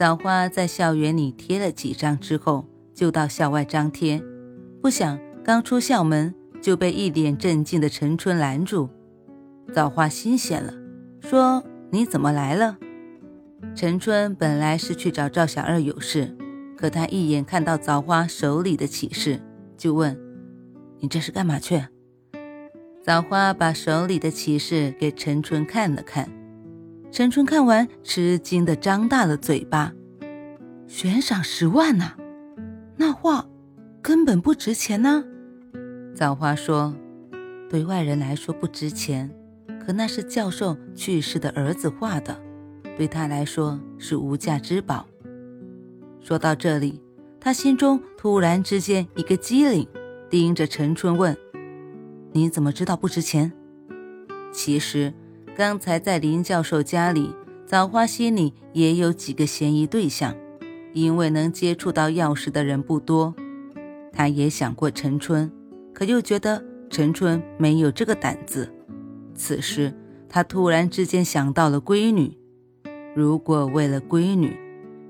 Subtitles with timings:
[0.00, 2.64] 枣花在校园里贴了几张之后，
[2.94, 4.24] 就到校外张贴。
[4.80, 8.88] 不想刚出校门就被一脸震惊的陈春拦住。
[9.74, 10.72] 枣花心险了，
[11.20, 12.78] 说：“你怎么来了？”
[13.76, 16.34] 陈春本来是去找赵小二有事，
[16.78, 19.38] 可他一眼看到枣花手里的启事，
[19.76, 20.18] 就问
[21.00, 21.84] ：“你这是干嘛去？”
[23.04, 26.26] 枣花把手里的启事给陈春看了看。
[27.12, 29.92] 陈春看完，吃惊的张大了嘴巴
[30.86, 32.14] ：“悬赏十万呐，
[32.96, 33.44] 那画
[34.00, 35.24] 根本不值钱呢。”
[36.14, 36.94] 枣花说
[37.68, 39.28] ：“对外人来说不值钱，
[39.84, 42.40] 可那是教授去世的儿子画的，
[42.96, 45.04] 对他来说是无价之宝。”
[46.22, 47.02] 说到这里，
[47.40, 49.84] 他心中突然之间一个机灵，
[50.30, 51.36] 盯着陈春问
[52.30, 53.52] ：“你怎么知道不值钱？”
[54.54, 55.12] 其实。
[55.60, 60.34] 刚才在林教授家里，枣花心里也有几个嫌疑对象，
[60.94, 63.34] 因为能接触到钥匙的人不多。
[64.10, 65.52] 他也想过陈春，
[65.92, 68.72] 可又觉得陈春没有这个胆子。
[69.34, 69.92] 此时，
[70.30, 72.38] 他突然之间想到了闺女。
[73.14, 74.56] 如果为了闺女，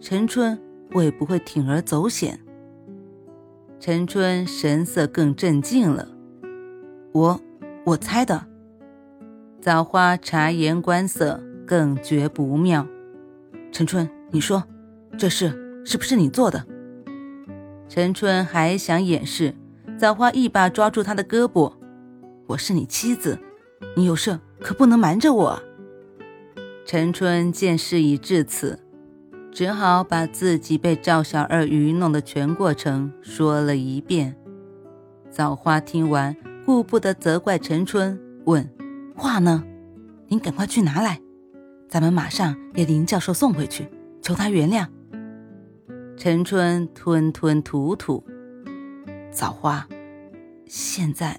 [0.00, 0.60] 陈春
[0.92, 2.40] 会不会铤而走险？
[3.78, 6.08] 陈春神色更镇静了。
[7.12, 7.40] 我，
[7.86, 8.49] 我猜的。
[9.60, 12.86] 枣花察言观色，更觉不妙。
[13.70, 14.64] 陈春，你说
[15.18, 16.64] 这事是不是你做的？
[17.86, 19.54] 陈春还想掩饰，
[19.98, 21.74] 枣花一把抓住他的胳膊
[22.48, 23.38] ：“我是你妻子，
[23.94, 25.62] 你有事可不能瞒着我。”
[26.86, 28.78] 陈春见事已至此，
[29.52, 34.34] 只好把自己被赵小二愚弄的全过程说了一遍。
[35.30, 36.34] 枣花听完，
[36.64, 38.66] 顾不得责怪陈春，问。
[39.20, 39.62] 画呢？
[40.28, 41.20] 您赶快去拿来，
[41.90, 43.86] 咱们马上给林教授送回去，
[44.22, 44.86] 求他原谅。
[46.16, 48.24] 陈春吞吞吐吐
[49.30, 49.86] ：“枣花，
[50.64, 51.38] 现在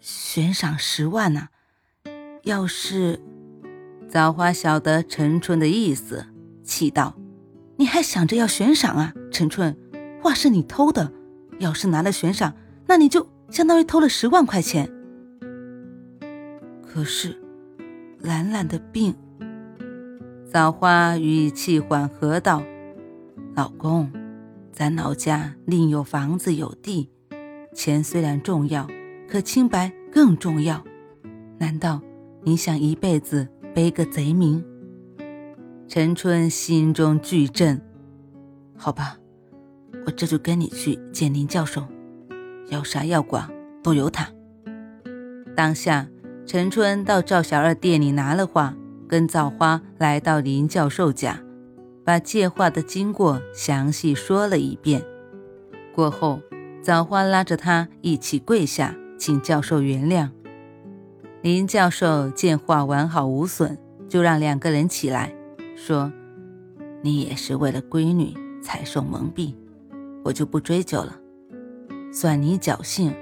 [0.00, 1.48] 悬赏十万呢。
[2.44, 3.20] 要是……”
[4.08, 6.24] 枣花晓得陈春的意思，
[6.62, 7.16] 气道
[7.78, 9.12] ：“你还想着要悬赏啊？
[9.32, 9.76] 陈春，
[10.22, 11.12] 画是你偷的，
[11.58, 12.54] 要是拿了悬赏，
[12.86, 14.88] 那你就相当于偷了十万块钱。”
[16.98, 17.32] 可是，
[18.18, 19.14] 兰兰的病。
[20.44, 22.60] 枣花语气缓和道
[23.54, 24.10] ：“老公，
[24.72, 27.08] 咱老家另有房子有地，
[27.72, 28.84] 钱虽然重要，
[29.28, 30.84] 可清白更重要。
[31.58, 32.02] 难道
[32.42, 34.64] 你想一辈子背个贼名？”
[35.86, 37.80] 陈春心中巨震。
[38.76, 39.16] 好吧，
[40.04, 41.86] 我这就跟你去见林教授，
[42.70, 43.48] 要杀要剐
[43.84, 44.28] 都由他。
[45.54, 46.04] 当下。
[46.48, 48.74] 陈春到赵小二店里拿了画，
[49.06, 51.38] 跟枣花来到林教授家，
[52.02, 55.04] 把借画的经过详细说了一遍。
[55.94, 56.40] 过后，
[56.80, 60.30] 枣花拉着他一起跪下，请教授原谅。
[61.42, 63.76] 林教授见画完好无损，
[64.08, 65.30] 就让两个人起来，
[65.76, 66.10] 说
[67.04, 68.32] ：“你也是为了闺女
[68.62, 69.54] 才受蒙蔽，
[70.24, 71.14] 我就不追究了，
[72.10, 73.14] 算你侥幸。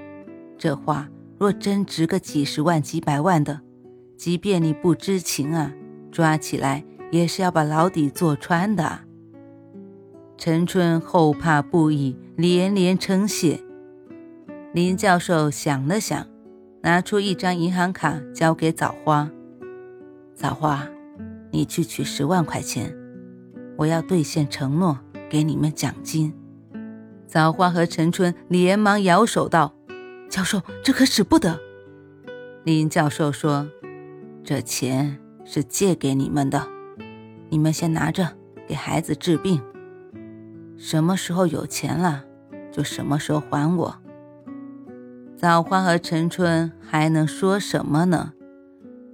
[0.57, 1.05] 这画。”
[1.39, 3.61] 若真值个几十万、几百万的，
[4.17, 5.71] 即便你不知情啊，
[6.11, 9.01] 抓起来也是要把牢底坐穿的。
[10.35, 13.59] 陈春后怕不已，连连称谢。
[14.73, 16.27] 林教授想了想，
[16.81, 19.29] 拿出一张银行卡交给枣花
[20.35, 20.87] ：“枣花，
[21.51, 22.95] 你去取十万块钱，
[23.77, 24.97] 我要兑现承诺，
[25.29, 26.33] 给你们奖金。”
[27.27, 29.76] 枣花和陈春连忙摇手道。
[30.29, 31.59] 教授，这可使不得。
[32.63, 33.67] 林教授说
[34.43, 36.67] ：“这钱是借给你们的，
[37.49, 38.35] 你们先拿着，
[38.67, 39.61] 给孩子治病。
[40.77, 42.23] 什么时候有钱了，
[42.71, 43.95] 就什么时候还我。”
[45.37, 48.33] 枣花和陈春还能说什么呢？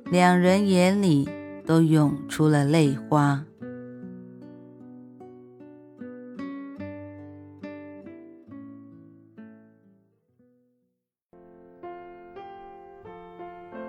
[0.06, 1.30] 两人眼里
[1.66, 3.44] 都涌出了泪花。